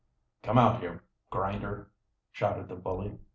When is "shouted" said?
2.31-2.69